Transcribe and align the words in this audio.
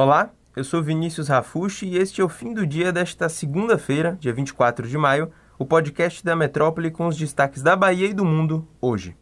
Olá, 0.00 0.30
eu 0.54 0.62
sou 0.62 0.80
Vinícius 0.80 1.26
Rafushi 1.26 1.84
e 1.84 1.96
este 1.96 2.20
é 2.20 2.24
o 2.24 2.28
fim 2.28 2.54
do 2.54 2.64
dia 2.64 2.92
desta 2.92 3.28
segunda-feira, 3.28 4.16
dia 4.20 4.32
24 4.32 4.86
de 4.86 4.96
maio, 4.96 5.28
o 5.58 5.66
podcast 5.66 6.24
da 6.24 6.36
Metrópole 6.36 6.92
com 6.92 7.08
os 7.08 7.16
destaques 7.16 7.64
da 7.64 7.74
Bahia 7.74 8.06
e 8.06 8.14
do 8.14 8.24
mundo 8.24 8.64
hoje. 8.80 9.16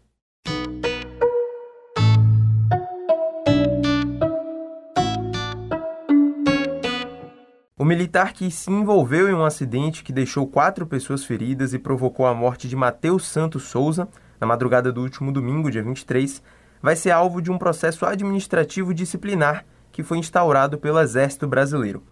O 7.79 7.85
militar 7.87 8.35
que 8.35 8.51
se 8.51 8.71
envolveu 8.71 9.31
em 9.31 9.33
um 9.33 9.47
acidente 9.47 10.05
que 10.05 10.13
deixou 10.13 10.47
quatro 10.47 10.87
pessoas 10.87 11.25
feridas 11.25 11.73
e 11.73 11.79
provocou 11.79 12.27
a 12.27 12.35
morte 12.35 12.69
de 12.69 12.77
Matheus 12.77 13.27
Santos 13.27 13.63
Souza, 13.63 14.07
na 14.39 14.47
madrugada 14.47 14.93
do 14.93 15.01
último 15.01 15.33
domingo, 15.33 15.71
dia 15.71 15.83
23, 15.83 16.43
vai 16.83 16.95
ser 16.95 17.13
alvo 17.13 17.41
de 17.41 17.51
um 17.51 17.57
processo 17.57 18.05
administrativo 18.05 18.93
disciplinar 18.93 19.65
que 19.97 20.03
foi 20.03 20.19
instaurado 20.19 20.77
pelo 20.77 21.01
Exército 21.01 21.49
Brasileiro. 21.49 22.03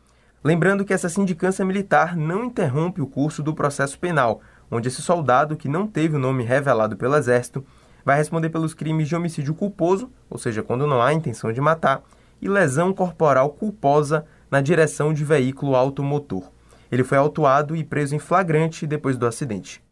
Lembrando 0.43 0.87
que 0.87 0.95
essa 0.95 1.07
sindicância 1.07 1.67
militar 1.67 2.17
não 2.17 2.45
interrompe 2.45 3.03
o 3.03 3.07
curso 3.07 3.43
do 3.43 3.53
processo 3.53 3.99
penal, 3.99 4.41
onde 4.71 4.89
esse 4.89 5.03
soldado, 5.03 5.55
que 5.55 5.69
não 5.69 5.87
teve 5.87 6.17
o 6.17 6.19
nome 6.19 6.43
revelado 6.43 6.97
pelo 6.97 7.15
Exército, 7.15 7.63
vai 8.03 8.17
responder 8.17 8.49
pelos 8.49 8.73
crimes 8.73 9.07
de 9.07 9.15
homicídio 9.15 9.55
culposo, 9.55 10.11
ou 10.31 10.39
seja, 10.39 10.63
quando 10.63 10.87
não 10.87 11.03
há 11.03 11.13
intenção 11.13 11.53
de 11.53 11.61
matar, 11.61 12.03
e 12.41 12.49
lesão 12.49 12.91
corporal 12.91 13.51
culposa 13.51 14.25
na 14.51 14.63
direção 14.63 15.13
de 15.13 15.23
veículo 15.23 15.77
automotor. 15.77 16.45
Ele 16.91 17.05
foi 17.05 17.19
autuado 17.19 17.77
e 17.77 17.85
preso 17.85 18.17
em 18.17 18.19
flagrante 18.19 18.87
depois 18.87 19.19
do 19.19 19.27
acidente. 19.27 19.85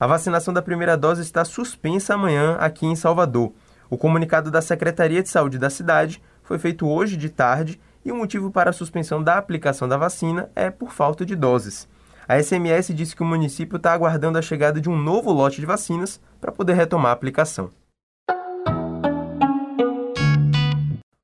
A 0.00 0.08
vacinação 0.08 0.52
da 0.52 0.60
primeira 0.60 0.96
dose 0.96 1.22
está 1.22 1.44
suspensa 1.44 2.14
amanhã 2.14 2.56
aqui 2.56 2.84
em 2.84 2.96
Salvador. 2.96 3.52
O 3.88 3.96
comunicado 3.96 4.50
da 4.50 4.60
Secretaria 4.60 5.22
de 5.22 5.28
Saúde 5.28 5.58
da 5.58 5.70
cidade 5.70 6.20
foi 6.42 6.58
feito 6.58 6.88
hoje 6.88 7.16
de 7.16 7.28
tarde 7.28 7.80
e 8.04 8.10
o 8.10 8.16
motivo 8.16 8.50
para 8.50 8.70
a 8.70 8.72
suspensão 8.72 9.22
da 9.22 9.38
aplicação 9.38 9.86
da 9.86 9.96
vacina 9.96 10.50
é 10.56 10.70
por 10.70 10.92
falta 10.92 11.24
de 11.24 11.36
doses. 11.36 11.88
A 12.28 12.42
SMS 12.42 12.92
disse 12.92 13.14
que 13.14 13.22
o 13.22 13.26
município 13.26 13.76
está 13.76 13.92
aguardando 13.92 14.38
a 14.38 14.42
chegada 14.42 14.80
de 14.80 14.90
um 14.90 14.96
novo 14.96 15.32
lote 15.32 15.60
de 15.60 15.66
vacinas 15.66 16.20
para 16.40 16.50
poder 16.50 16.74
retomar 16.74 17.10
a 17.10 17.14
aplicação. 17.14 17.70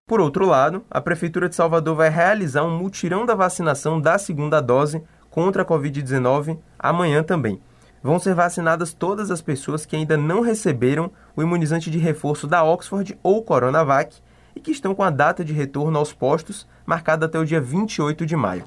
Por 0.06 0.20
outro 0.20 0.46
lado, 0.46 0.84
a 0.90 1.00
Prefeitura 1.00 1.48
de 1.48 1.56
Salvador 1.56 1.96
vai 1.96 2.10
realizar 2.10 2.62
um 2.62 2.78
mutirão 2.78 3.26
da 3.26 3.34
vacinação 3.34 4.00
da 4.00 4.18
segunda 4.18 4.60
dose 4.60 5.02
contra 5.30 5.62
a 5.62 5.66
Covid-19 5.66 6.58
amanhã 6.78 7.22
também 7.22 7.60
vão 8.02 8.18
ser 8.18 8.34
vacinadas 8.34 8.92
todas 8.92 9.30
as 9.30 9.40
pessoas 9.40 9.86
que 9.86 9.94
ainda 9.94 10.16
não 10.16 10.40
receberam 10.40 11.10
o 11.36 11.42
imunizante 11.42 11.90
de 11.90 11.98
reforço 11.98 12.46
da 12.46 12.64
Oxford 12.64 13.18
ou 13.22 13.42
Coronavac 13.42 14.16
e 14.54 14.60
que 14.60 14.70
estão 14.70 14.94
com 14.94 15.02
a 15.02 15.10
data 15.10 15.44
de 15.44 15.52
retorno 15.52 15.98
aos 15.98 16.12
postos 16.12 16.66
marcada 16.84 17.26
até 17.26 17.38
o 17.38 17.44
dia 17.44 17.60
28 17.60 18.26
de 18.26 18.36
maio. 18.36 18.64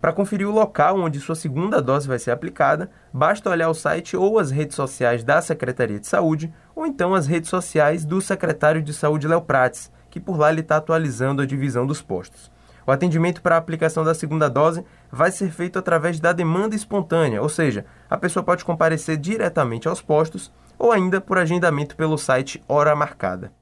Para 0.00 0.14
conferir 0.14 0.48
o 0.48 0.52
local 0.52 0.98
onde 0.98 1.20
sua 1.20 1.34
segunda 1.34 1.82
dose 1.82 2.08
vai 2.08 2.18
ser 2.18 2.30
aplicada, 2.30 2.90
basta 3.12 3.50
olhar 3.50 3.68
o 3.68 3.74
site 3.74 4.16
ou 4.16 4.38
as 4.38 4.50
redes 4.50 4.74
sociais 4.74 5.22
da 5.22 5.42
Secretaria 5.42 6.00
de 6.00 6.06
Saúde, 6.06 6.50
ou 6.74 6.86
então 6.86 7.14
as 7.14 7.26
redes 7.26 7.50
sociais 7.50 8.02
do 8.02 8.18
secretário 8.18 8.80
de 8.80 8.94
Saúde 8.94 9.28
Léo 9.28 9.42
Prates, 9.42 9.92
que 10.08 10.18
por 10.18 10.38
lá 10.38 10.50
ele 10.50 10.62
está 10.62 10.78
atualizando 10.78 11.42
a 11.42 11.46
divisão 11.46 11.86
dos 11.86 12.00
postos. 12.00 12.50
O 12.90 12.92
atendimento 12.92 13.40
para 13.40 13.54
a 13.54 13.58
aplicação 13.58 14.02
da 14.02 14.12
segunda 14.12 14.50
dose 14.50 14.84
vai 15.12 15.30
ser 15.30 15.52
feito 15.52 15.78
através 15.78 16.18
da 16.18 16.32
demanda 16.32 16.74
espontânea, 16.74 17.40
ou 17.40 17.48
seja, 17.48 17.86
a 18.10 18.16
pessoa 18.16 18.42
pode 18.42 18.64
comparecer 18.64 19.16
diretamente 19.16 19.86
aos 19.86 20.02
postos 20.02 20.52
ou 20.76 20.90
ainda 20.90 21.20
por 21.20 21.38
agendamento 21.38 21.94
pelo 21.94 22.18
site 22.18 22.60
Hora 22.66 22.96
Marcada. 22.96 23.52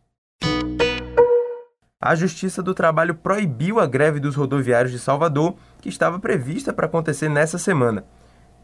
A 2.01 2.15
Justiça 2.15 2.63
do 2.63 2.73
Trabalho 2.73 3.17
proibiu 3.17 3.79
a 3.79 3.85
greve 3.87 4.19
dos 4.19 4.35
rodoviários 4.35 4.93
de 4.93 4.99
Salvador, 4.99 5.57
que 5.79 5.91
estava 5.91 6.19
prevista 6.19 6.73
para 6.73 6.87
acontecer 6.87 7.29
nessa 7.29 7.59
semana. 7.59 8.07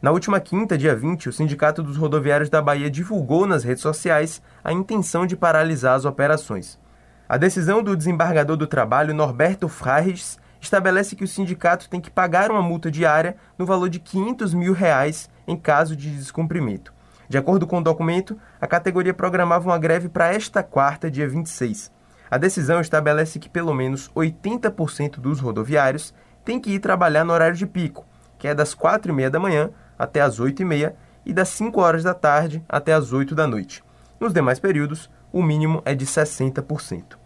Na 0.00 0.12
última 0.12 0.40
quinta, 0.40 0.78
dia 0.78 0.96
20, 0.96 1.28
o 1.28 1.32
Sindicato 1.34 1.82
dos 1.82 1.98
Rodoviários 1.98 2.48
da 2.48 2.62
Bahia 2.62 2.90
divulgou 2.90 3.46
nas 3.46 3.64
redes 3.64 3.82
sociais 3.82 4.40
a 4.64 4.72
intenção 4.72 5.26
de 5.26 5.36
paralisar 5.36 5.94
as 5.94 6.06
operações. 6.06 6.80
A 7.28 7.36
decisão 7.36 7.82
do 7.82 7.94
desembargador 7.94 8.56
do 8.56 8.66
trabalho, 8.66 9.12
Norberto 9.12 9.68
Frares, 9.68 10.42
estabelece 10.64 11.14
que 11.14 11.24
o 11.24 11.28
sindicato 11.28 11.88
tem 11.88 12.00
que 12.00 12.10
pagar 12.10 12.50
uma 12.50 12.62
multa 12.62 12.90
diária 12.90 13.36
no 13.56 13.64
valor 13.64 13.88
de 13.88 14.00
500 14.00 14.54
mil 14.54 14.72
reais 14.72 15.30
em 15.46 15.56
caso 15.56 15.94
de 15.94 16.10
descumprimento. 16.10 16.92
De 17.28 17.38
acordo 17.38 17.66
com 17.66 17.78
o 17.78 17.82
documento, 17.82 18.38
a 18.60 18.66
categoria 18.66 19.14
programava 19.14 19.68
uma 19.68 19.78
greve 19.78 20.08
para 20.08 20.32
esta 20.32 20.62
quarta, 20.62 21.10
dia 21.10 21.28
26. 21.28 21.90
A 22.30 22.36
decisão 22.36 22.80
estabelece 22.80 23.38
que 23.38 23.48
pelo 23.48 23.72
menos 23.72 24.10
80% 24.10 25.20
dos 25.20 25.40
rodoviários 25.40 26.14
têm 26.44 26.60
que 26.60 26.70
ir 26.70 26.80
trabalhar 26.80 27.24
no 27.24 27.32
horário 27.32 27.56
de 27.56 27.66
pico, 27.66 28.06
que 28.38 28.48
é 28.48 28.54
das 28.54 28.74
4 28.74 29.12
e 29.12 29.14
meia 29.14 29.30
da 29.30 29.40
manhã 29.40 29.70
até 29.98 30.20
as 30.20 30.40
8 30.40 30.62
e 30.62 30.64
meia 30.64 30.96
e 31.24 31.32
das 31.32 31.48
5 31.50 31.80
horas 31.80 32.02
da 32.02 32.12
tarde 32.12 32.62
até 32.68 32.92
as 32.92 33.12
8 33.12 33.34
da 33.34 33.46
noite. 33.46 33.82
Nos 34.20 34.32
demais 34.32 34.58
períodos, 34.58 35.10
o 35.32 35.42
mínimo 35.42 35.82
é 35.84 35.94
de 35.94 36.06
60%. 36.06 37.23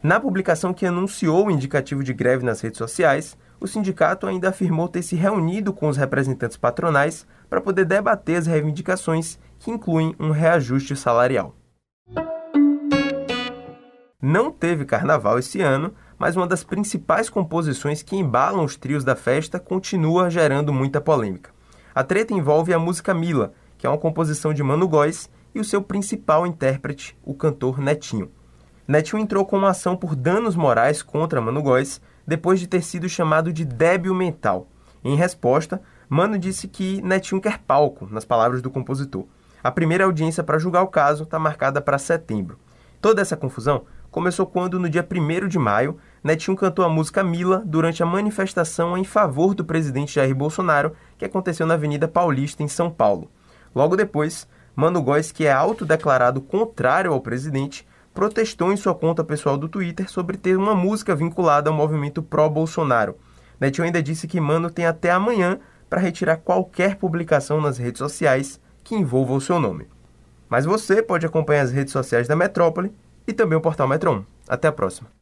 Na 0.00 0.20
publicação 0.20 0.72
que 0.72 0.86
anunciou 0.86 1.46
o 1.46 1.50
indicativo 1.50 2.04
de 2.04 2.14
greve 2.14 2.44
nas 2.44 2.60
redes 2.60 2.78
sociais, 2.78 3.36
o 3.60 3.66
sindicato 3.66 4.28
ainda 4.28 4.50
afirmou 4.50 4.88
ter 4.88 5.02
se 5.02 5.16
reunido 5.16 5.72
com 5.72 5.88
os 5.88 5.96
representantes 5.96 6.56
patronais 6.56 7.26
para 7.50 7.60
poder 7.60 7.84
debater 7.84 8.36
as 8.36 8.46
reivindicações 8.46 9.40
que 9.58 9.72
incluem 9.72 10.14
um 10.20 10.30
reajuste 10.30 10.94
salarial. 10.94 11.52
Não 14.22 14.52
teve 14.52 14.84
carnaval 14.84 15.36
esse 15.36 15.60
ano, 15.60 15.92
mas 16.16 16.36
uma 16.36 16.46
das 16.46 16.62
principais 16.62 17.28
composições 17.28 18.00
que 18.00 18.14
embalam 18.14 18.64
os 18.64 18.76
trios 18.76 19.02
da 19.02 19.16
festa 19.16 19.58
continua 19.58 20.30
gerando 20.30 20.72
muita 20.72 21.00
polêmica. 21.00 21.50
A 21.92 22.04
treta 22.04 22.32
envolve 22.32 22.72
a 22.72 22.78
música 22.78 23.12
Mila, 23.12 23.52
que 23.76 23.84
é 23.84 23.90
uma 23.90 23.98
composição 23.98 24.54
de 24.54 24.62
Mano 24.62 24.86
Góes, 24.86 25.28
e 25.52 25.58
o 25.58 25.64
seu 25.64 25.82
principal 25.82 26.46
intérprete, 26.46 27.18
o 27.24 27.34
cantor 27.34 27.80
Netinho. 27.80 28.30
Netinho 28.88 29.20
entrou 29.20 29.44
com 29.44 29.58
uma 29.58 29.68
ação 29.68 29.94
por 29.94 30.16
danos 30.16 30.56
morais 30.56 31.02
contra 31.02 31.42
Mano 31.42 31.60
Góes 31.60 32.00
depois 32.26 32.58
de 32.58 32.66
ter 32.66 32.82
sido 32.82 33.06
chamado 33.06 33.52
de 33.52 33.62
débil 33.62 34.14
mental. 34.14 34.66
Em 35.04 35.14
resposta, 35.14 35.82
Mano 36.08 36.38
disse 36.38 36.66
que 36.66 37.02
Netinho 37.02 37.38
quer 37.38 37.58
palco, 37.58 38.08
nas 38.10 38.24
palavras 38.24 38.62
do 38.62 38.70
compositor. 38.70 39.26
A 39.62 39.70
primeira 39.70 40.04
audiência 40.04 40.42
para 40.42 40.58
julgar 40.58 40.80
o 40.80 40.88
caso 40.88 41.24
está 41.24 41.38
marcada 41.38 41.82
para 41.82 41.98
setembro. 41.98 42.58
Toda 42.98 43.20
essa 43.20 43.36
confusão 43.36 43.82
começou 44.10 44.46
quando, 44.46 44.78
no 44.78 44.88
dia 44.88 45.06
1 45.06 45.48
de 45.48 45.58
maio, 45.58 45.98
Netinho 46.24 46.56
cantou 46.56 46.82
a 46.82 46.88
música 46.88 47.22
Mila 47.22 47.62
durante 47.66 48.02
a 48.02 48.06
manifestação 48.06 48.96
em 48.96 49.04
favor 49.04 49.54
do 49.54 49.66
presidente 49.66 50.14
Jair 50.14 50.34
Bolsonaro, 50.34 50.94
que 51.18 51.26
aconteceu 51.26 51.66
na 51.66 51.74
Avenida 51.74 52.08
Paulista, 52.08 52.62
em 52.62 52.68
São 52.68 52.90
Paulo. 52.90 53.30
Logo 53.74 53.96
depois, 53.96 54.48
Mano 54.74 55.02
Góes, 55.02 55.30
que 55.30 55.44
é 55.44 55.52
autodeclarado 55.52 56.40
contrário 56.40 57.12
ao 57.12 57.20
presidente, 57.20 57.86
protestou 58.14 58.72
em 58.72 58.76
sua 58.76 58.94
conta 58.94 59.22
pessoal 59.22 59.56
do 59.56 59.68
Twitter 59.68 60.10
sobre 60.10 60.36
ter 60.36 60.56
uma 60.56 60.74
música 60.74 61.14
vinculada 61.14 61.70
ao 61.70 61.76
movimento 61.76 62.22
pró-Bolsonaro. 62.22 63.16
Netinho 63.60 63.86
ainda 63.86 64.02
disse 64.02 64.28
que 64.28 64.40
Mano 64.40 64.70
tem 64.70 64.86
até 64.86 65.10
amanhã 65.10 65.58
para 65.88 66.00
retirar 66.00 66.36
qualquer 66.36 66.96
publicação 66.96 67.60
nas 67.60 67.78
redes 67.78 67.98
sociais 67.98 68.60
que 68.84 68.94
envolva 68.94 69.34
o 69.34 69.40
seu 69.40 69.58
nome. 69.58 69.86
Mas 70.48 70.64
você 70.64 71.02
pode 71.02 71.26
acompanhar 71.26 71.62
as 71.62 71.72
redes 71.72 71.92
sociais 71.92 72.26
da 72.26 72.36
Metrópole 72.36 72.92
e 73.26 73.32
também 73.32 73.58
o 73.58 73.60
portal 73.60 73.86
Metro 73.86 74.12
1. 74.12 74.24
Até 74.48 74.68
a 74.68 74.72
próxima. 74.72 75.17